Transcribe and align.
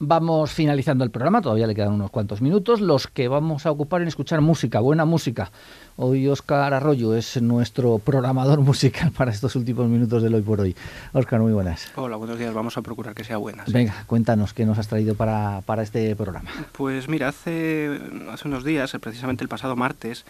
Vamos 0.00 0.52
finalizando 0.52 1.02
el 1.02 1.10
programa, 1.10 1.42
todavía 1.42 1.66
le 1.66 1.74
quedan 1.74 1.92
unos 1.92 2.12
cuantos 2.12 2.40
minutos, 2.40 2.80
los 2.80 3.08
que 3.08 3.26
vamos 3.26 3.66
a 3.66 3.72
ocupar 3.72 4.00
en 4.00 4.06
escuchar 4.06 4.40
música, 4.40 4.78
buena 4.78 5.04
música. 5.04 5.50
Hoy 5.96 6.28
Óscar 6.28 6.72
Arroyo 6.72 7.16
es 7.16 7.42
nuestro 7.42 7.98
programador 7.98 8.60
musical 8.60 9.10
para 9.10 9.32
estos 9.32 9.56
últimos 9.56 9.88
minutos 9.88 10.22
del 10.22 10.36
hoy 10.36 10.42
por 10.42 10.60
hoy. 10.60 10.76
Óscar, 11.12 11.40
muy 11.40 11.52
buenas. 11.52 11.90
Hola, 11.96 12.14
buenos 12.14 12.38
días, 12.38 12.54
vamos 12.54 12.78
a 12.78 12.82
procurar 12.82 13.12
que 13.12 13.24
sea 13.24 13.38
buena. 13.38 13.64
Venga, 13.66 14.04
cuéntanos 14.06 14.54
qué 14.54 14.64
nos 14.64 14.78
has 14.78 14.86
traído 14.86 15.16
para, 15.16 15.62
para 15.66 15.82
este 15.82 16.14
programa. 16.14 16.48
Pues 16.76 17.08
mira, 17.08 17.26
hace, 17.26 18.00
hace 18.30 18.46
unos 18.46 18.62
días, 18.62 18.96
precisamente 19.00 19.42
el 19.42 19.48
pasado 19.48 19.74
martes, 19.74 20.24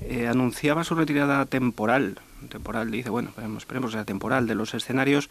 eh, 0.00 0.28
anunciaba 0.28 0.82
su 0.82 0.94
retirada 0.94 1.44
temporal, 1.44 2.18
temporal, 2.48 2.90
dice, 2.90 3.10
bueno, 3.10 3.32
esperemos 3.58 3.90
que 3.90 3.98
sea 3.98 4.06
temporal, 4.06 4.46
de 4.46 4.54
los 4.54 4.72
escenarios 4.72 5.28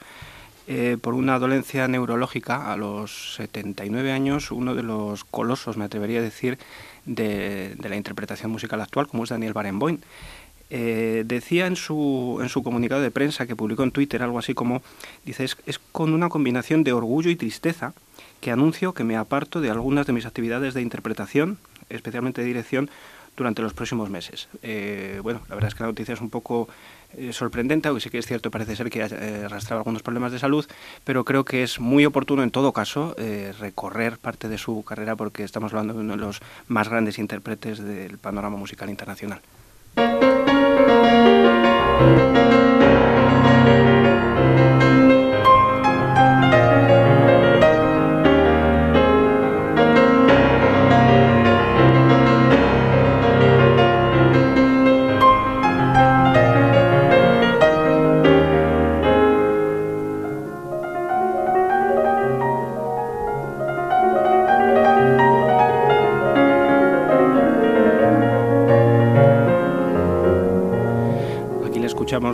eh, 0.72 0.98
por 1.02 1.16
una 1.16 1.40
dolencia 1.40 1.88
neurológica 1.88 2.72
a 2.72 2.78
los 2.78 3.34
79 3.38 4.12
años, 4.12 4.52
uno 4.52 4.76
de 4.76 4.84
los 4.84 5.24
colosos, 5.24 5.78
me 5.78 5.86
atrevería 5.86 6.20
a 6.20 6.22
decir, 6.22 6.60
de, 7.08 7.76
la 7.82 7.96
interpretación 7.96 8.52
musical 8.52 8.80
actual, 8.80 9.08
como 9.08 9.24
es 9.24 9.32
Daniel 9.32 9.54
Barenboim. 9.54 9.98
Eh, 10.70 11.24
decía 11.26 11.66
en 11.66 11.76
su, 11.76 12.38
en 12.44 12.50
su 12.50 12.62
comunicado 12.62 13.02
de 13.02 13.10
prensa 13.10 13.48
que 13.48 13.56
publicó 13.56 13.82
en 13.82 13.90
Twitter 13.90 14.22
algo 14.22 14.38
así 14.38 14.54
como, 14.54 14.84
dice, 15.26 15.44
es, 15.44 15.58
es 15.66 15.80
con 15.80 16.14
una 16.14 16.30
combinación 16.30 16.84
de 16.84 16.94
orgullo 16.94 17.32
y 17.32 17.36
tristeza 17.36 17.96
que 18.40 18.52
anuncio 18.52 18.94
que 18.94 19.04
me 19.04 19.18
aparto 19.18 19.62
de 19.62 19.72
algunas 19.72 20.06
de 20.06 20.14
mis 20.14 20.28
actividades 20.28 20.76
de 20.76 20.84
interpretación, 20.84 21.58
especialmente 21.90 22.42
de 22.42 22.48
dirección, 22.48 22.92
durante 23.40 23.62
los 23.62 23.74
próximos 23.74 24.10
meses. 24.10 24.50
Eh, 24.62 25.20
bueno, 25.24 25.42
la 25.50 25.56
verdad 25.56 25.70
es 25.70 25.76
que 25.76 25.84
la 25.84 25.90
noticia 25.90 26.14
es 26.14 26.22
un 26.22 26.30
poco 26.30 26.68
eh, 27.18 27.34
sorprendente, 27.34 27.88
aunque 27.88 28.02
sí 28.02 28.10
que 28.10 28.20
es 28.20 28.26
cierto, 28.26 28.52
parece 28.52 28.76
ser 28.76 28.90
que 28.90 29.00
eh, 29.00 29.44
arrastrado 29.46 29.80
algunos 29.80 30.04
problemas 30.04 30.32
de 30.32 30.40
salud, 30.40 30.66
pero 31.04 31.26
creo 31.26 31.46
que 31.46 31.64
es 31.64 31.80
muy 31.80 32.06
oportuno 32.06 32.44
en 32.44 32.52
todo 32.52 32.74
caso 32.74 33.16
recorrer 33.60 34.18
parte 34.18 34.48
de 34.48 34.58
su 34.58 34.84
carrera 34.84 35.16
porque 35.16 35.44
estamos 35.44 35.74
hablando 35.74 35.94
de 35.94 36.00
uno 36.00 36.14
de 36.14 36.20
los 36.20 36.40
más 36.68 36.90
grandes 36.90 37.20
intérpretes 37.20 37.80
del 37.80 38.18
panorama 38.18 38.58
musical 38.58 38.90
internacional. 38.90 39.42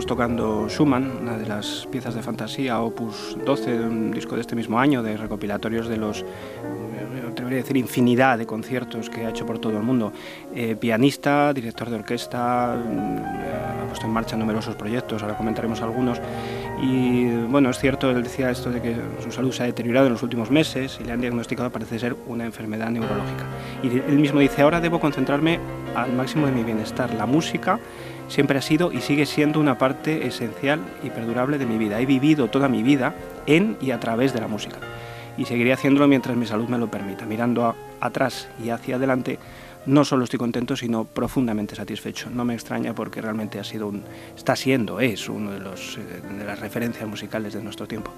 Tocando 0.06 0.68
Schumann, 0.68 1.10
una 1.22 1.38
de 1.38 1.46
las 1.46 1.86
piezas 1.90 2.14
de 2.14 2.22
fantasía, 2.22 2.80
opus 2.80 3.36
12, 3.44 3.78
de 3.78 3.84
un 3.84 4.10
disco 4.10 4.34
de 4.34 4.40
este 4.40 4.56
mismo 4.56 4.78
año, 4.78 5.02
de 5.02 5.16
recopilatorios 5.16 5.88
de 5.88 5.96
los 5.96 6.24
debería 7.34 7.58
decir 7.58 7.76
infinidad 7.76 8.38
de 8.38 8.46
conciertos 8.46 9.08
que 9.08 9.24
ha 9.24 9.30
hecho 9.30 9.46
por 9.46 9.58
todo 9.58 9.76
el 9.76 9.82
mundo. 9.82 10.12
Eh, 10.54 10.76
pianista, 10.76 11.52
director 11.52 11.88
de 11.90 11.96
orquesta, 11.96 12.76
mm, 12.76 13.18
ha 13.84 13.86
puesto 13.86 14.06
en 14.06 14.12
marcha 14.12 14.36
numerosos 14.36 14.74
proyectos, 14.74 15.22
ahora 15.22 15.36
comentaremos 15.36 15.80
algunos. 15.82 16.20
Y 16.82 17.28
bueno, 17.46 17.70
es 17.70 17.78
cierto, 17.78 18.10
él 18.10 18.22
decía 18.22 18.50
esto 18.50 18.70
de 18.70 18.82
que 18.82 18.96
su 19.22 19.30
salud 19.30 19.52
se 19.52 19.62
ha 19.62 19.66
deteriorado 19.66 20.06
en 20.06 20.14
los 20.14 20.22
últimos 20.22 20.50
meses 20.50 20.98
y 21.00 21.04
le 21.04 21.12
han 21.12 21.20
diagnosticado, 21.20 21.70
parece 21.70 21.98
ser, 21.98 22.16
una 22.26 22.44
enfermedad 22.44 22.90
neurológica. 22.90 23.44
Y 23.82 23.88
él 23.88 24.18
mismo 24.18 24.40
dice, 24.40 24.62
ahora 24.62 24.80
debo 24.80 24.98
concentrarme 24.98 25.60
al 25.94 26.12
máximo 26.12 26.46
de 26.46 26.52
mi 26.52 26.64
bienestar. 26.64 27.14
La 27.14 27.26
música 27.26 27.78
siempre 28.28 28.58
ha 28.58 28.62
sido 28.62 28.92
y 28.92 29.00
sigue 29.00 29.26
siendo 29.26 29.60
una 29.60 29.78
parte 29.78 30.26
esencial 30.26 30.80
y 31.02 31.10
perdurable 31.10 31.58
de 31.58 31.66
mi 31.66 31.78
vida. 31.78 32.00
He 32.00 32.06
vivido 32.06 32.48
toda 32.48 32.68
mi 32.68 32.82
vida 32.82 33.14
en 33.46 33.76
y 33.80 33.90
a 33.90 34.00
través 34.00 34.32
de 34.32 34.40
la 34.40 34.48
música 34.48 34.78
y 35.36 35.44
seguiré 35.44 35.72
haciéndolo 35.72 36.08
mientras 36.08 36.36
mi 36.36 36.46
salud 36.46 36.68
me 36.68 36.78
lo 36.78 36.90
permita. 36.90 37.26
Mirando 37.26 37.74
atrás 38.00 38.48
y 38.62 38.70
hacia 38.70 38.96
adelante, 38.96 39.38
no 39.86 40.04
solo 40.04 40.24
estoy 40.24 40.38
contento, 40.38 40.76
sino 40.76 41.04
profundamente 41.04 41.76
satisfecho. 41.76 42.30
No 42.30 42.44
me 42.44 42.54
extraña 42.54 42.94
porque 42.94 43.20
realmente 43.20 43.60
ha 43.60 43.64
sido 43.64 43.88
un, 43.88 44.02
está 44.36 44.56
siendo, 44.56 45.00
es 45.00 45.28
uno 45.28 45.52
de, 45.52 45.60
los, 45.60 45.98
eh, 45.98 46.22
de 46.38 46.44
las 46.44 46.58
referencias 46.58 47.08
musicales 47.08 47.54
de 47.54 47.62
nuestro 47.62 47.86
tiempo. 47.86 48.12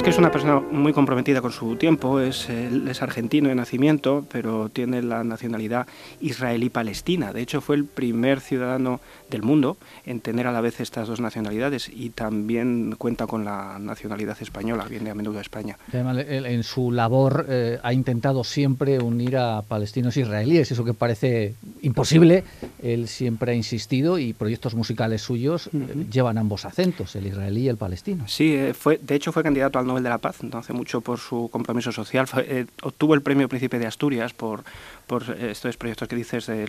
Es 0.00 0.04
que 0.04 0.10
es 0.10 0.18
una 0.18 0.30
persona 0.30 0.60
muy 0.60 0.94
comprometida 0.94 1.42
con 1.42 1.52
su 1.52 1.76
tiempo, 1.76 2.20
es, 2.20 2.48
es 2.48 3.02
argentino 3.02 3.50
de 3.50 3.54
nacimiento, 3.54 4.24
pero 4.32 4.70
tiene 4.70 5.02
la 5.02 5.24
nacionalidad 5.24 5.86
israelí-palestina. 6.22 7.34
De 7.34 7.42
hecho, 7.42 7.60
fue 7.60 7.76
el 7.76 7.84
primer 7.84 8.40
ciudadano 8.40 9.00
del 9.28 9.42
mundo 9.42 9.76
en 10.06 10.20
tener 10.20 10.46
a 10.46 10.52
la 10.52 10.62
vez 10.62 10.80
estas 10.80 11.06
dos 11.06 11.20
nacionalidades 11.20 11.90
y 11.94 12.10
también 12.10 12.94
cuenta 12.96 13.26
con 13.26 13.44
la 13.44 13.78
nacionalidad 13.78 14.36
española, 14.40 14.86
viene 14.88 15.10
a 15.10 15.14
menudo 15.14 15.38
a 15.38 15.42
España. 15.42 15.76
en 15.92 16.62
su 16.62 16.92
labor 16.92 17.46
eh, 17.48 17.78
ha 17.82 17.92
intentado 17.92 18.42
siempre 18.42 18.98
unir 18.98 19.36
a 19.36 19.62
palestinos 19.62 20.16
e 20.16 20.20
israelíes, 20.20 20.72
eso 20.72 20.84
que 20.84 20.94
parece 20.94 21.54
imposible, 21.82 22.44
él 22.82 23.06
siempre 23.06 23.52
ha 23.52 23.54
insistido 23.54 24.18
y 24.18 24.32
proyectos 24.32 24.74
musicales 24.74 25.20
suyos 25.20 25.68
eh, 25.74 26.06
llevan 26.10 26.38
ambos 26.38 26.64
acentos, 26.64 27.14
el 27.16 27.26
israelí 27.26 27.62
y 27.62 27.68
el 27.68 27.76
palestino. 27.76 28.24
Sí, 28.26 28.54
eh, 28.54 28.72
fue, 28.74 28.98
de 28.98 29.14
hecho 29.14 29.30
fue 29.30 29.42
candidato 29.42 29.78
al 29.78 29.86
Nobel 29.86 29.99
de 30.02 30.08
la 30.08 30.18
Paz, 30.18 30.42
no 30.42 30.58
hace 30.58 30.72
mucho 30.72 31.00
por 31.00 31.18
su 31.18 31.48
compromiso 31.50 31.92
social. 31.92 32.26
Eh, 32.38 32.66
obtuvo 32.82 33.14
el 33.14 33.22
premio 33.22 33.48
Príncipe 33.48 33.78
de 33.78 33.86
Asturias 33.86 34.32
por, 34.32 34.64
por 35.06 35.22
estos 35.40 35.76
proyectos 35.76 36.08
que 36.08 36.16
dices, 36.16 36.46
de 36.46 36.68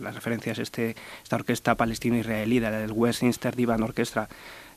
las 0.00 0.14
referencias, 0.14 0.58
este, 0.58 0.96
esta 1.22 1.36
orquesta 1.36 1.74
palestino-israelí, 1.74 2.60
del 2.60 2.92
Westminster 2.92 3.54
Divan 3.56 3.82
Orchestra 3.82 4.28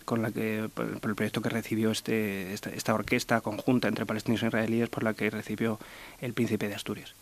con 0.05 0.21
la 0.21 0.31
que 0.31 0.69
por, 0.73 0.85
el 0.85 1.15
proyecto 1.15 1.41
que 1.41 1.49
recibió 1.49 1.91
este, 1.91 2.53
esta, 2.53 2.69
esta, 2.69 2.93
orquesta 2.93 3.41
conjunta 3.41 3.87
entre 3.87 4.05
palestinos 4.05 4.43
e 4.43 4.47
israelíes 4.47 4.89
por 4.89 5.03
la 5.03 5.13
que 5.13 5.29
recibió 5.29 5.79
el 6.19 6.33
príncipe 6.33 6.67
de 6.67 6.75
Asturias. 6.75 7.15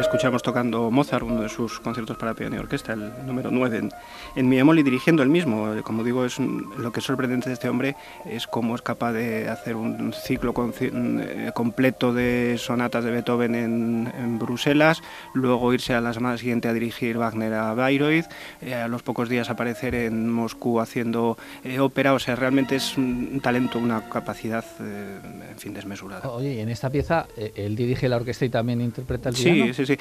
Escuchamos 0.00 0.42
tocando 0.42 0.90
Mozart, 0.90 1.24
uno 1.24 1.42
de 1.42 1.48
sus 1.48 1.80
conciertos 1.80 2.16
para 2.16 2.34
piano 2.34 2.56
y 2.56 2.58
orquesta, 2.58 2.92
el 2.92 3.26
número 3.26 3.50
9 3.50 3.78
en, 3.78 3.90
en 4.34 4.48
mi 4.48 4.58
y 4.58 4.82
dirigiendo 4.82 5.22
el 5.22 5.28
mismo. 5.28 5.74
Como 5.84 6.02
digo, 6.04 6.24
es 6.24 6.38
lo 6.38 6.92
que 6.92 7.00
es 7.00 7.06
sorprendente 7.06 7.48
de 7.48 7.54
este 7.54 7.68
hombre 7.68 7.96
es 8.24 8.46
cómo 8.46 8.74
es 8.74 8.82
capaz 8.82 9.12
de 9.12 9.48
hacer 9.48 9.76
un 9.76 10.12
ciclo 10.12 10.54
eh, 10.80 11.50
completo 11.54 12.12
de 12.12 12.56
sonatas 12.58 13.04
de 13.04 13.10
Beethoven 13.10 13.54
en, 13.54 14.38
Bruselas, 14.38 15.02
luego 15.34 15.72
irse 15.72 15.94
a 15.94 16.00
la 16.00 16.12
semana 16.12 16.36
siguiente 16.36 16.68
a 16.68 16.72
dirigir 16.72 17.16
Wagner 17.16 17.54
a 17.54 17.74
Bayreuth, 17.74 18.26
eh, 18.60 18.74
a 18.74 18.88
los 18.88 19.02
pocos 19.02 19.28
días 19.28 19.48
aparecer 19.48 19.94
en 19.94 20.30
Moscú 20.30 20.80
haciendo 20.80 21.38
eh, 21.64 21.78
ópera, 21.78 22.12
o 22.12 22.18
sea, 22.18 22.36
realmente 22.36 22.76
es 22.76 22.98
un 22.98 23.40
talento, 23.40 23.78
una 23.78 24.08
capacidad, 24.10 24.64
en 24.80 25.58
fin, 25.58 25.72
desmesurada. 25.72 26.28
Oye, 26.28 26.54
y 26.54 26.60
en 26.60 26.68
esta 26.68 26.90
pieza 26.90 27.26
él 27.54 27.76
dirige 27.76 28.08
la 28.08 28.16
orquesta 28.16 28.44
y 28.44 28.50
también 28.50 28.80
interpreta 28.80 29.30
el 29.30 29.34
piano. 29.34 29.66
Sí, 29.66 29.74
sí, 29.74 29.85
sí. 29.86 29.98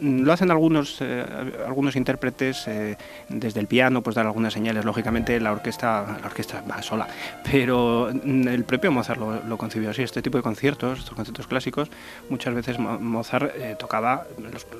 Lo 0.00 0.32
hacen 0.32 0.50
algunos, 0.50 0.98
eh, 1.00 1.24
algunos 1.66 1.96
intérpretes 1.96 2.66
eh, 2.68 2.96
desde 3.28 3.60
el 3.60 3.66
piano, 3.66 4.02
pues 4.02 4.16
dar 4.16 4.26
algunas 4.26 4.52
señales. 4.52 4.84
Lógicamente 4.84 5.38
la 5.40 5.52
orquesta, 5.52 6.18
la 6.20 6.26
orquesta 6.26 6.62
va 6.70 6.82
sola, 6.82 7.08
pero 7.50 8.10
el 8.10 8.64
propio 8.64 8.92
Mozart 8.92 9.20
lo, 9.20 9.56
concibió 9.56 9.90
así. 9.90 10.02
Este 10.02 10.22
tipo 10.22 10.36
de 10.36 10.42
conciertos, 10.42 11.00
estos 11.00 11.14
conciertos 11.14 11.46
clásicos, 11.46 11.90
muchas 12.28 12.54
veces 12.54 12.78
Mozart 12.78 13.52
eh, 13.56 13.76
tocaba, 13.78 14.26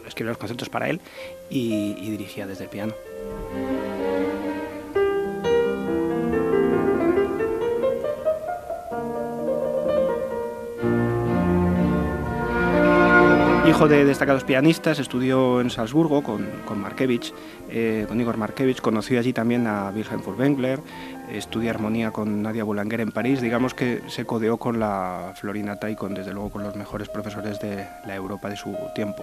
escribía 0.06 0.30
los 0.30 0.38
conciertos 0.38 0.68
para 0.68 0.88
él 0.88 1.00
y 1.50 2.10
dirigía 2.10 2.46
desde 2.46 2.64
el 2.64 2.70
piano. 2.70 2.94
De 13.88 14.06
destacados 14.06 14.44
pianistas, 14.44 14.98
estudió 14.98 15.60
en 15.60 15.68
Salzburgo 15.68 16.22
con, 16.22 16.46
con 16.64 16.80
Markevich, 16.80 17.34
eh, 17.68 18.06
con 18.08 18.18
Igor 18.18 18.38
Markevich, 18.38 18.80
conoció 18.80 19.18
allí 19.18 19.34
también 19.34 19.66
a 19.66 19.90
Wilhelm 19.94 20.22
Furtwängler, 20.22 20.80
estudió 21.30 21.68
armonía 21.70 22.10
con 22.10 22.40
Nadia 22.40 22.64
Boulanger 22.64 23.02
en 23.02 23.12
París, 23.12 23.42
digamos 23.42 23.74
que 23.74 24.00
se 24.06 24.24
codeó 24.24 24.56
con 24.56 24.80
la 24.80 25.32
Florinata 25.34 25.90
y 25.90 25.96
desde 26.10 26.32
luego 26.32 26.50
con 26.50 26.62
los 26.62 26.76
mejores 26.76 27.10
profesores 27.10 27.60
de 27.60 27.86
la 28.06 28.14
Europa 28.14 28.48
de 28.48 28.56
su 28.56 28.74
tiempo. 28.94 29.22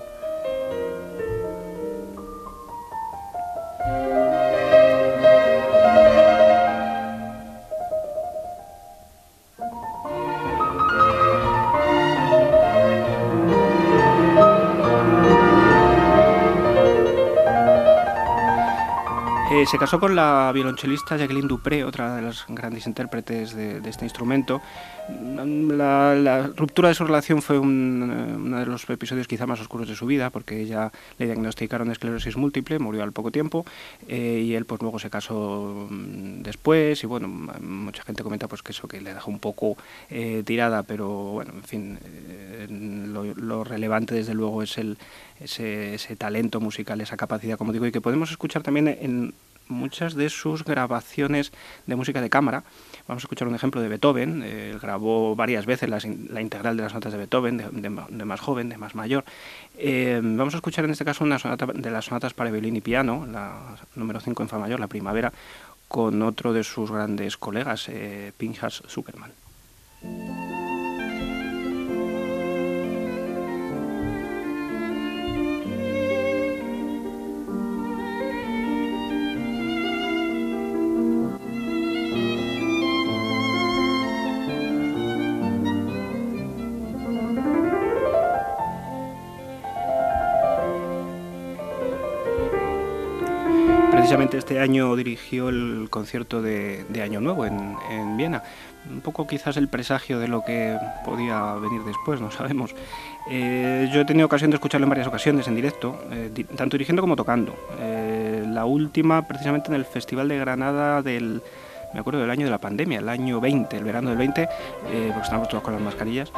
Se 19.66 19.78
casó 19.78 20.00
con 20.00 20.16
la 20.16 20.52
violonchelista 20.54 21.18
Jacqueline 21.18 21.48
Dupré, 21.48 21.84
otra 21.84 22.16
de 22.16 22.22
las 22.22 22.46
grandes 22.48 22.88
intérpretes 22.88 23.54
de, 23.56 23.82
este 23.88 24.06
instrumento. 24.06 24.62
La, 25.10 26.50
ruptura 26.56 26.90
de 26.90 26.96
su 26.96 27.04
relación 27.04 27.42
fue 27.42 27.60
uno 27.60 28.60
de 28.60 28.66
los 28.66 28.90
episodios 28.90 29.28
quizá 29.28 29.46
más 29.46 29.60
oscuros 29.60 29.88
de 29.88 29.96
su 29.96 30.06
vida, 30.06 30.30
porque 30.30 30.62
ella 30.62 30.92
le 31.20 31.26
diagnosticaron 31.26 31.92
esclerosis 31.92 32.38
múltiple, 32.38 32.80
murió 32.80 33.04
al 33.04 33.12
poco 33.12 33.32
tiempo, 33.32 33.66
eh, 34.08 34.42
y 34.44 34.56
él 34.56 34.66
pues 34.66 34.82
luego 34.82 35.00
se 35.00 35.10
casó 35.10 35.88
mm, 35.90 36.42
después, 36.42 37.04
y 37.04 37.08
bueno, 37.08 37.28
mucha 37.28 38.04
gente 38.04 38.24
comenta 38.24 38.48
pues 38.48 38.64
que 38.64 38.72
eso 38.72 38.88
que 38.88 39.02
le 39.02 39.14
dejó 39.14 39.30
un 39.30 39.40
poco 39.40 39.78
eh, 40.10 40.44
tirada, 40.46 40.84
pero 40.84 41.08
bueno, 41.10 41.54
en 41.54 41.64
fin, 41.64 42.00
eh, 42.04 42.68
lo, 42.70 43.64
relevante 43.64 44.16
desde 44.16 44.34
luego 44.34 44.64
es 44.64 44.78
el, 44.78 44.98
ese, 45.40 45.94
ese 45.94 46.16
talento 46.16 46.60
musical, 46.60 47.00
esa 47.02 47.18
capacidad, 47.18 47.58
como 47.58 47.74
digo, 47.74 47.86
y 47.86 47.92
que 47.92 48.02
podemos 48.02 48.32
escuchar 48.32 48.64
también 48.64 48.88
en 48.88 49.34
muchas 49.72 50.14
de 50.14 50.30
sus 50.30 50.64
grabaciones 50.64 51.52
de 51.88 51.96
música 51.96 52.22
de 52.22 52.30
cámara. 52.30 52.64
Vamos 53.08 53.24
a 53.24 53.26
escuchar 53.26 53.48
un 53.48 53.56
ejemplo 53.56 53.82
de 53.82 53.88
Beethoven. 53.88 54.44
Él 54.44 54.80
grabó 54.80 55.36
varias 55.36 55.66
veces 55.66 55.90
la, 55.90 56.42
integral 56.42 56.78
de 56.78 56.84
las 56.84 56.94
notas 56.94 57.12
de 57.12 57.18
Beethoven, 57.18 57.58
de, 57.58 58.26
más 58.26 58.40
joven, 58.40 58.70
de 58.70 58.78
más 58.78 58.96
mayor. 58.96 59.26
Eh, 59.78 60.20
vamos 60.24 60.54
a 60.54 60.58
escuchar 60.58 60.86
en 60.86 60.92
este 60.92 61.06
caso 61.06 61.24
una 61.24 61.40
sonata 61.40 61.66
de 61.66 61.92
las 61.92 62.06
sonatas 62.06 62.34
para 62.34 62.52
violín 62.52 62.76
y 62.76 62.82
piano, 62.82 63.26
la 63.26 63.76
número 63.96 64.20
5 64.20 64.44
en 64.44 64.50
Fa 64.50 64.60
mayor, 64.60 64.80
la 64.80 64.88
primavera, 64.88 65.32
con 65.88 66.22
otro 66.22 66.54
de 66.54 66.64
sus 66.64 66.92
grandes 66.92 67.38
colegas, 67.38 67.90
eh, 67.90 68.32
Pinchas 68.38 68.84
Zuckerman. 68.88 69.32
Precisamente 94.32 94.38
este 94.38 94.60
año 94.60 94.96
dirigió 94.96 95.50
el 95.50 95.88
concierto 95.90 96.42
de, 96.42 96.86
Año 97.04 97.20
Nuevo 97.20 97.46
en, 97.46 98.18
Viena. 98.18 98.44
Un 98.90 99.02
poco 99.02 99.28
quizás 99.28 99.58
el 99.58 99.68
presagio 99.68 100.20
de 100.20 100.28
lo 100.28 100.44
que 100.44 100.78
podía 101.06 101.54
venir 101.56 101.82
después, 101.84 102.22
no 102.22 102.32
sabemos. 102.32 102.74
Eh, 103.30 103.90
yo 103.94 104.02
he 104.02 104.06
tenido 104.06 104.26
ocasión 104.26 104.50
de 104.50 104.56
escucharlo 104.56 104.86
en 104.86 104.90
varias 104.90 105.08
ocasiones 105.08 105.48
en 105.48 105.56
directo, 105.56 106.00
eh, 106.12 106.32
tanto 106.56 106.76
dirigiendo 106.76 107.02
como 107.02 107.16
tocando. 107.16 107.56
Eh, 107.80 108.46
la 108.48 108.66
última 108.66 109.28
precisamente 109.28 109.70
en 109.70 109.76
el 109.76 109.86
Festival 109.86 110.28
de 110.30 110.38
Granada 110.38 111.02
del, 111.02 111.42
me 111.94 112.00
acuerdo 112.00 112.22
del 112.22 112.32
año 112.32 112.46
de 112.46 112.52
la 112.52 112.60
pandemia, 112.60 113.00
el 113.00 113.10
año 113.10 113.42
20, 113.42 113.78
el 113.78 113.84
verano 113.84 114.10
del 114.10 114.18
20, 114.18 114.48
porque 114.82 115.22
estábamos 115.22 115.50
todos 115.50 115.64
con 115.64 115.74
las 115.74 115.82
mascarillas 115.82 116.32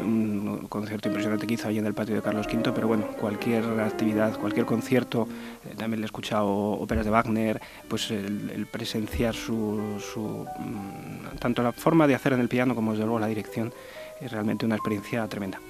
un 0.00 0.66
concierto 0.68 1.08
impresionante 1.08 1.46
que 1.46 1.54
hizo 1.54 1.68
ahí 1.68 1.78
en 1.78 1.86
el 1.86 1.94
patio 1.94 2.14
de 2.14 2.22
Carlos 2.22 2.46
V, 2.46 2.72
pero 2.72 2.88
bueno, 2.88 3.06
cualquier 3.20 3.64
actividad, 3.80 4.38
cualquier 4.38 4.66
concierto, 4.66 5.28
eh, 5.64 5.74
también 5.76 6.00
le 6.00 6.04
he 6.04 6.06
escuchado 6.06 6.48
óperas 6.48 7.04
de 7.04 7.10
Wagner, 7.10 7.60
pues 7.88 8.10
el, 8.10 8.66
presenciar 8.70 9.34
su, 9.34 9.80
mm, 10.58 11.38
tanto 11.38 11.62
la 11.62 11.72
forma 11.72 12.06
de 12.06 12.14
hacer 12.14 12.32
en 12.32 12.40
el 12.40 12.48
piano 12.48 12.74
como 12.74 12.92
desde 12.92 13.04
luego 13.04 13.18
la 13.18 13.26
dirección, 13.26 13.72
es 14.20 14.30
realmente 14.32 14.64
una 14.64 14.76
experiencia 14.76 15.26
tremenda. 15.28 15.60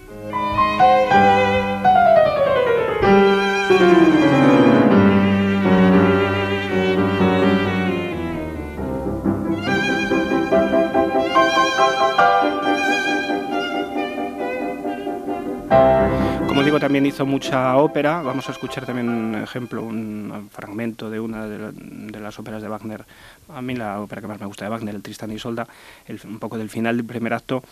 Digo, 16.65 16.81
también 16.81 17.05
hizo 17.05 17.27
mucha 17.27 17.77
ópera. 17.77 18.23
Vamos 18.23 18.49
a 18.49 18.53
escuchar 18.53 18.87
también 18.87 19.09
un 19.09 19.35
ejemplo, 19.35 19.83
un 19.83 20.49
fragmento 20.51 21.11
de 21.11 21.21
una 21.21 21.47
de, 21.47 22.21
las 22.21 22.39
óperas 22.39 22.63
de 22.63 22.69
Wagner. 22.69 23.05
A 23.49 23.61
mí 23.61 23.75
la 23.75 24.01
ópera 24.01 24.23
que 24.23 24.29
más 24.29 24.41
me 24.41 24.47
gusta 24.47 24.65
de 24.65 24.71
Wagner, 24.71 24.95
el 24.95 25.03
Tristan 25.03 25.33
y 25.33 25.39
Solda, 25.39 25.67
un 26.25 26.39
poco 26.39 26.57
del 26.57 26.71
final 26.71 26.97
del 26.97 27.07
primer 27.07 27.35
acto, 27.35 27.63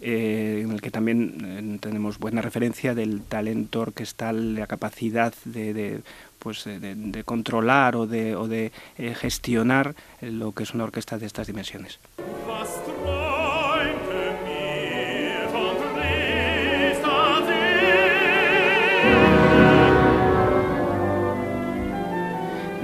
eh, 0.00 0.62
en 0.64 0.72
el 0.72 0.80
que 0.80 0.90
también 0.90 1.36
eh, 1.44 1.78
tenemos 1.80 2.18
buena 2.18 2.42
referencia 2.42 2.94
del 2.94 3.22
talento 3.22 3.80
orquestal, 3.80 4.54
la 4.54 4.66
capacidad 4.66 5.32
de, 5.44 6.00
pues 6.38 6.64
de, 6.64 7.22
controlar 7.24 7.96
o 7.96 8.06
de, 8.06 8.34
o 8.34 8.48
de 8.48 8.72
eh, 8.98 9.14
gestionar 9.14 9.94
lo 10.20 10.52
que 10.52 10.64
es 10.64 10.74
una 10.74 10.84
orquesta 10.84 11.18
de 11.18 11.26
estas 11.26 11.46
dimensiones. 11.46 12.00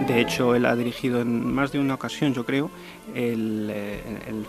De 0.09 0.23
hecho, 0.23 0.55
él 0.55 0.65
ha 0.65 0.75
dirigido 0.75 1.21
en 1.21 1.53
más 1.53 1.71
de 1.71 1.79
una 1.79 1.93
ocasión, 1.93 2.33
yo 2.33 2.47
creo, 2.47 2.71
el, 3.15 3.69
eh, 3.71 4.01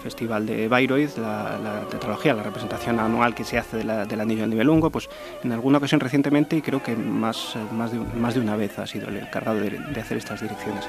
Festival 0.01 0.45
de 0.45 0.69
Bayreuth, 0.69 1.17
la, 1.17 1.85
tetralogía, 1.91 2.33
la 2.33 2.43
representación 2.43 2.97
anual 2.97 3.35
que 3.35 3.43
se 3.43 3.57
hace 3.57 3.77
del 3.79 4.21
Anillo 4.21 4.43
de 4.43 4.47
Nibelungo, 4.47 4.89
pues 4.89 5.09
en 5.43 5.51
alguna 5.51 5.79
ocasión 5.79 5.99
recientemente 5.99 6.55
y 6.55 6.61
creo 6.61 6.81
que 6.81 6.95
más, 6.95 7.57
más, 7.73 7.91
de, 7.91 7.99
más 7.99 8.35
de 8.35 8.39
una 8.39 8.55
vez 8.55 8.79
ha 8.79 8.87
sido 8.87 9.09
el 9.09 9.17
encargado 9.17 9.59
de 9.59 9.99
hacer 9.99 10.17
estas 10.17 10.41
direcciones. 10.41 10.87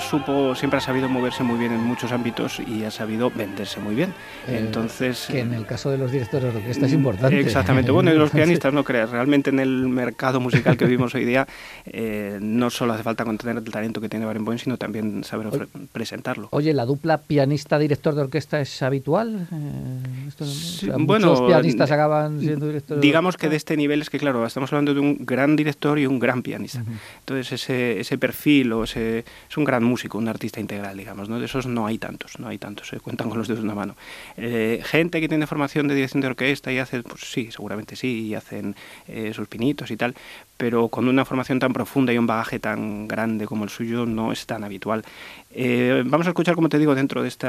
Supo, 0.00 0.54
siempre 0.54 0.78
ha 0.78 0.80
sabido 0.80 1.08
moverse 1.08 1.42
muy 1.42 1.58
bien 1.58 1.72
en 1.72 1.80
muchos 1.80 2.12
ámbitos 2.12 2.60
y 2.60 2.84
ha 2.84 2.90
sabido 2.90 3.30
venderse 3.30 3.80
muy 3.80 3.94
bien. 3.94 4.14
Eh, 4.46 4.58
Entonces... 4.58 5.26
Que 5.30 5.40
en 5.40 5.54
el 5.54 5.66
caso 5.66 5.90
de 5.90 5.98
los 5.98 6.10
directores 6.10 6.52
de 6.52 6.60
orquesta 6.60 6.86
es 6.86 6.92
importante. 6.92 7.40
Exactamente. 7.40 7.90
Bueno, 7.90 8.12
y 8.12 8.16
los 8.16 8.30
pianistas 8.38 8.72
no 8.72 8.84
creas. 8.84 9.10
Realmente 9.10 9.50
en 9.50 9.60
el 9.60 9.88
mercado 9.88 10.40
musical 10.40 10.76
que 10.76 10.84
vivimos 10.84 11.14
hoy 11.14 11.24
día 11.24 11.46
eh, 11.86 12.38
no 12.40 12.70
solo 12.70 12.92
hace 12.92 13.02
falta 13.02 13.24
contener 13.24 13.56
el 13.56 13.64
talento 13.64 14.00
que 14.00 14.08
tiene 14.08 14.26
Barenboim, 14.26 14.58
sino 14.58 14.76
también 14.76 15.24
saber 15.24 15.68
presentarlo. 15.92 16.48
Oye, 16.50 16.72
¿la 16.72 16.84
dupla 16.84 17.18
pianista-director 17.18 18.14
de 18.14 18.22
orquesta 18.22 18.60
es 18.60 18.82
habitual? 18.82 19.48
Eh, 19.52 20.92
bueno, 20.98 21.28
muchos 21.28 21.46
pianistas 21.46 21.90
acaban 21.90 22.40
siendo 22.40 22.66
directores 22.66 23.00
Digamos 23.00 23.36
que 23.36 23.48
de 23.48 23.56
este 23.56 23.76
nivel 23.76 24.02
es 24.02 24.10
que, 24.10 24.18
claro, 24.18 24.44
estamos 24.46 24.72
hablando 24.72 24.94
de 24.94 25.00
un 25.00 25.18
gran 25.20 25.56
director 25.56 25.98
y 25.98 26.06
un 26.06 26.18
gran 26.18 26.42
pianista. 26.42 26.82
Entonces, 27.20 27.52
ese, 27.52 28.00
ese 28.00 28.18
perfil 28.18 28.72
o 28.72 28.84
ese, 28.84 29.24
es 29.50 29.56
un 29.56 29.64
gran 29.64 29.84
músico, 29.88 30.18
un 30.18 30.28
artista 30.28 30.60
integral, 30.60 30.96
digamos. 30.96 31.28
¿no? 31.28 31.38
De 31.38 31.46
esos 31.46 31.66
no 31.66 31.86
hay 31.86 31.98
tantos, 31.98 32.38
no 32.38 32.48
hay 32.48 32.58
tantos, 32.58 32.88
se 32.88 33.00
cuentan 33.00 33.28
con 33.28 33.38
los 33.38 33.48
dedos 33.48 33.62
de 33.62 33.64
una 33.64 33.74
mano. 33.74 33.96
Eh, 34.36 34.82
gente 34.84 35.20
que 35.20 35.28
tiene 35.28 35.46
formación 35.46 35.88
de 35.88 35.94
dirección 35.94 36.20
de 36.20 36.28
orquesta 36.28 36.72
y 36.72 36.78
hace, 36.78 37.02
pues 37.02 37.22
sí, 37.22 37.50
seguramente 37.50 37.96
sí, 37.96 38.26
y 38.26 38.34
hacen 38.34 38.76
eh, 39.08 39.32
sus 39.34 39.48
pinitos 39.48 39.90
y 39.90 39.96
tal, 39.96 40.14
pero 40.56 40.88
con 40.88 41.08
una 41.08 41.24
formación 41.24 41.58
tan 41.58 41.72
profunda 41.72 42.12
y 42.12 42.18
un 42.18 42.26
bagaje 42.26 42.58
tan 42.58 43.08
grande 43.08 43.46
como 43.46 43.64
el 43.64 43.70
suyo 43.70 44.06
no 44.06 44.32
es 44.32 44.44
tan 44.44 44.64
habitual. 44.64 45.04
Eh, 45.50 46.02
vamos 46.04 46.26
a 46.26 46.30
escuchar, 46.30 46.54
como 46.54 46.68
te 46.68 46.78
digo, 46.78 46.94
dentro 46.94 47.22
de 47.22 47.28
este 47.28 47.48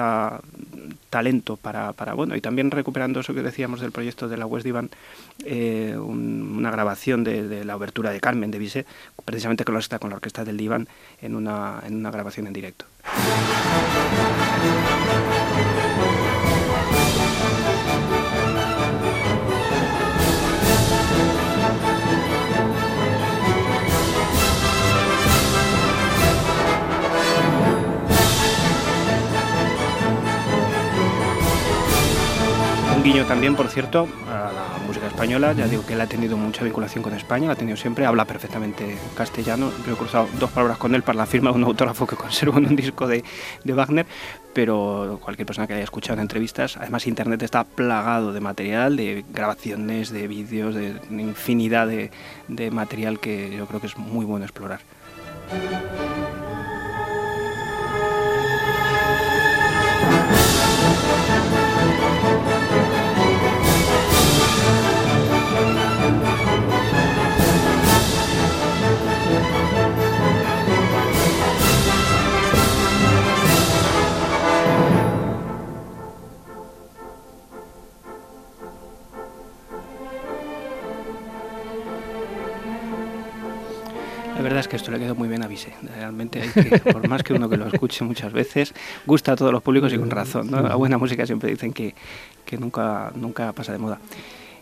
talento 1.10 1.58
para, 1.58 1.92
bueno, 2.14 2.36
y 2.36 2.42
también 2.42 2.72
recuperando 2.72 3.20
eso 3.20 3.34
que 3.34 3.42
decíamos 3.42 3.82
del 3.82 3.92
proyecto 3.92 4.30
de 4.30 4.38
la 4.38 4.46
West 4.46 4.64
Divan, 4.64 4.90
eh, 5.44 5.98
una 5.98 6.72
grabación 6.72 7.24
de, 7.24 7.66
la 7.66 7.76
obertura 7.76 8.12
de 8.12 8.20
Carmen 8.20 8.52
de 8.52 8.60
Bizet, 8.60 8.88
precisamente 9.26 9.66
con 9.66 9.76
la, 9.76 10.00
con 10.00 10.12
la 10.12 10.16
orquesta 10.18 10.46
del 10.46 10.58
Divan 10.58 10.88
en 11.22 11.36
una, 11.36 11.82
en 11.86 11.96
una 11.96 12.12
grabación 12.12 12.29
en 12.38 12.54
directo. 12.54 12.86
Un 32.96 33.04
guiño 33.04 33.26
también, 33.26 33.56
por 33.56 33.70
cierto, 33.70 34.08
a 34.28 34.52
la 34.52 34.69
música 34.90 35.06
española. 35.06 35.54
Ya 35.54 35.68
digo 35.68 35.86
que 35.86 35.94
él 35.94 36.02
ha 36.02 36.08
tenido 36.08 36.36
mucha 36.36 36.64
vinculación 36.64 37.04
con 37.04 37.14
España, 37.14 37.46
la 37.46 37.54
ha 37.54 37.56
tenido 37.56 37.78
siempre, 37.78 38.08
habla 38.08 38.26
perfectamente 38.26 38.98
castellano. 39.16 39.72
Yo 39.86 39.94
he 39.94 39.96
cruzado 39.96 40.28
dos 40.40 40.50
palabras 40.50 40.80
con 40.80 40.96
él 40.96 41.04
para 41.04 41.20
la 41.20 41.28
firma 41.28 41.52
de 41.52 41.58
un 41.58 41.64
autógrafo 41.64 42.08
que 42.08 42.16
conservo 42.26 42.58
en 42.58 42.66
un 42.66 42.76
disco 42.76 43.08
de, 43.08 43.24
de 43.64 43.74
Wagner, 43.74 44.08
pero 44.52 45.20
cualquier 45.22 45.46
persona 45.46 45.68
que 45.68 45.76
haya 45.76 45.84
escuchado 45.84 46.16
en 46.16 46.22
entrevistas, 46.22 46.76
además 46.78 47.06
Internet 47.06 47.44
está 47.44 47.66
plagado 47.66 48.34
de 48.34 48.40
material, 48.42 48.98
de 48.98 49.24
grabaciones, 49.32 50.10
de 50.10 50.28
vídeos, 50.28 50.74
de 50.74 50.96
infinidad 51.12 51.88
de, 51.88 52.10
de 52.48 52.72
material 52.72 53.20
que 53.20 53.56
yo 53.56 53.68
creo 53.68 53.80
que 53.80 53.88
es 53.88 53.98
muy 53.98 54.26
bueno 54.26 54.46
explorar. 54.46 54.80
La 84.36 84.44
verdad 84.44 84.60
es 84.62 84.68
que 84.70 84.78
esto 84.78 84.90
le 84.90 85.00
quedó 85.00 85.16
muy 85.16 85.28
bien 85.28 85.44
a 85.44 85.48
Vise. 85.48 85.74
Realmente, 85.96 86.42
por 86.92 87.08
más 87.08 87.24
que 87.24 87.34
uno 87.34 87.50
que 87.50 87.58
lo 87.58 87.68
escuche 87.68 88.06
muchas 88.06 88.32
veces, 88.32 88.74
gusta 89.06 89.34
a 89.34 89.36
todos 89.36 89.52
los 89.52 89.62
públicos 89.62 89.92
y 89.92 89.98
con 89.98 90.10
razón. 90.10 90.50
La 90.50 90.76
buena 90.76 90.98
música 90.98 91.26
siempre 91.26 91.50
dicen 91.52 91.74
que, 91.74 91.94
que 92.46 92.58
nunca, 92.58 93.12
nunca 93.16 93.52
pasa 93.52 93.74
de 93.74 93.80
moda. 93.80 94.00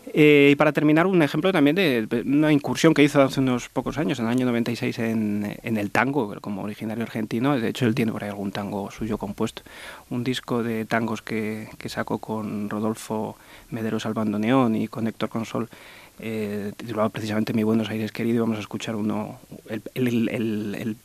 Eh, 0.06 0.50
y 0.52 0.56
para 0.56 0.72
terminar, 0.72 1.06
un 1.06 1.22
ejemplo 1.22 1.52
también 1.52 1.76
de 1.76 2.24
una 2.24 2.52
incursión 2.52 2.94
que 2.94 3.02
hizo 3.02 3.22
hace 3.22 3.40
unos 3.40 3.68
pocos 3.68 3.98
años, 3.98 4.18
en 4.18 4.26
el 4.26 4.30
año 4.30 4.46
96, 4.46 4.98
en, 5.00 5.58
en, 5.62 5.76
el 5.76 5.90
tango, 5.90 6.40
como 6.40 6.62
originario 6.62 7.04
argentino. 7.04 7.58
De 7.58 7.68
hecho, 7.68 7.86
él 7.86 7.94
tiene 7.94 8.12
por 8.12 8.24
ahí 8.24 8.30
algún 8.30 8.52
tango 8.52 8.90
suyo 8.90 9.18
compuesto. 9.18 9.62
Un 10.10 10.24
disco 10.24 10.62
de 10.62 10.84
tangos 10.84 11.22
que, 11.22 11.68
que 11.78 11.88
sacó 11.88 12.18
con 12.18 12.70
Rodolfo 12.70 13.36
Mederos 13.70 14.06
al 14.06 14.14
bandoneón 14.14 14.76
y 14.76 14.88
con 14.88 15.06
Héctor 15.06 15.28
Consol 15.28 15.68
eh, 16.20 16.72
titulado 16.76 17.10
precisamente 17.10 17.52
Mi 17.52 17.62
Buenos 17.62 17.88
Aires 17.90 18.10
querido, 18.10 18.42
vamos 18.42 18.58
a 18.58 18.60
escuchar 18.60 18.96
uno, 18.96 19.38
el, 19.94 20.96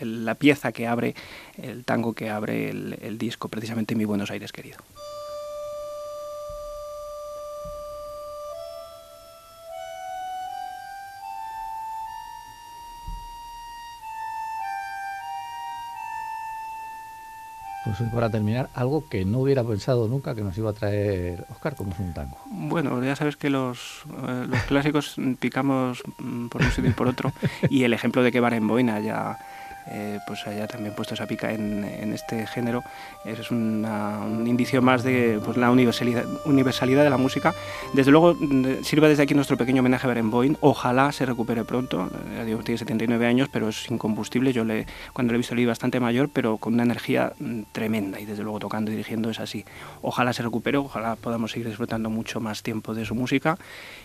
la 0.00 0.34
pieza 0.36 0.70
que 0.70 0.86
abre, 0.86 1.14
el 1.60 1.84
tango 1.84 2.12
que 2.12 2.30
abre 2.30 2.70
el 2.70 3.18
disco, 3.18 3.48
precisamente 3.48 3.96
Mi 3.96 4.04
Buenos 4.04 4.30
Aires 4.30 4.52
querido. 4.52 4.78
Pues 17.98 18.10
para 18.10 18.30
terminar, 18.30 18.70
algo 18.74 19.08
que 19.08 19.24
no 19.24 19.40
hubiera 19.40 19.64
pensado 19.64 20.06
nunca 20.06 20.34
que 20.34 20.42
nos 20.42 20.56
iba 20.56 20.70
a 20.70 20.72
traer 20.72 21.44
Oscar, 21.50 21.74
como 21.74 21.92
es 21.92 21.98
un 21.98 22.12
tango. 22.12 22.38
Bueno, 22.46 23.02
ya 23.02 23.16
sabes 23.16 23.36
que 23.36 23.50
los, 23.50 24.04
eh, 24.28 24.46
los 24.48 24.62
clásicos 24.62 25.16
picamos 25.38 26.02
por 26.50 26.62
un 26.62 26.70
sitio 26.70 26.90
y 26.90 26.94
por 26.94 27.08
otro, 27.08 27.32
y 27.68 27.84
el 27.84 27.92
ejemplo 27.92 28.22
de 28.22 28.30
que 28.30 28.40
Barenboim 28.40 28.88
haya 28.90 29.38
eh, 29.88 30.18
pues 30.26 30.46
haya 30.46 30.66
también 30.66 30.94
puesto 30.94 31.14
esa 31.14 31.26
pica 31.26 31.52
en, 31.52 31.84
en 31.84 32.12
este 32.12 32.46
género 32.46 32.82
es 33.24 33.50
una, 33.50 34.20
un 34.20 34.46
indicio 34.46 34.80
más 34.82 35.02
de 35.02 35.40
pues, 35.44 35.56
la 35.56 35.70
universalidad, 35.70 36.24
universalidad 36.44 37.04
de 37.04 37.10
la 37.10 37.16
música. 37.16 37.54
Desde 37.92 38.10
luego, 38.10 38.36
sirve 38.82 39.08
desde 39.08 39.22
aquí 39.22 39.34
nuestro 39.34 39.56
pequeño 39.56 39.80
homenaje 39.80 40.06
a 40.06 40.08
Barenboim. 40.08 40.56
Ojalá 40.60 41.12
se 41.12 41.26
recupere 41.26 41.64
pronto. 41.64 42.10
Ya 42.36 42.44
digo, 42.44 42.60
tiene 42.60 42.78
79 42.78 43.26
años, 43.26 43.48
pero 43.52 43.68
es 43.68 43.90
incombustible. 43.90 44.52
Yo 44.52 44.64
le, 44.64 44.86
cuando 45.12 45.32
le 45.32 45.36
he 45.36 45.38
visto 45.38 45.54
le 45.54 45.62
vi 45.62 45.66
bastante 45.66 46.00
mayor, 46.00 46.30
pero 46.32 46.56
con 46.56 46.74
una 46.74 46.82
energía 46.82 47.32
tremenda 47.72 48.20
y 48.20 48.24
desde 48.24 48.42
luego 48.42 48.58
tocando 48.58 48.90
y 48.90 48.94
dirigiendo 48.94 49.30
es 49.30 49.40
así. 49.40 49.64
Ojalá 50.02 50.32
se 50.32 50.42
recupere, 50.42 50.78
ojalá 50.78 51.16
podamos 51.16 51.52
seguir 51.52 51.68
disfrutando 51.68 52.10
mucho 52.10 52.40
más 52.40 52.62
tiempo 52.62 52.94
de 52.94 53.04
su 53.04 53.14
música 53.14 53.58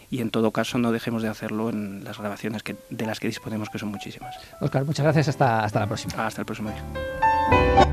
y 0.10 0.22
en 0.22 0.29
todo 0.29 0.51
caso 0.51 0.77
no 0.77 0.91
dejemos 0.91 1.22
de 1.22 1.29
hacerlo 1.29 1.70
en 1.70 2.03
las 2.03 2.17
grabaciones 2.20 2.63
que, 2.63 2.75
de 2.89 3.05
las 3.05 3.20
que 3.20 3.27
disponemos, 3.27 3.70
que 3.70 3.79
son 3.79 3.89
muchísimas. 3.89 4.36
Oscar, 4.62 4.86
muchas 4.86 5.03
gracias. 5.03 5.27
Hasta, 5.29 5.64
hasta 5.65 5.79
la 5.79 5.88
próxima. 5.88 6.25
Hasta 6.25 6.41
el 6.41 6.45
próximo 6.45 6.69
día. 6.69 7.85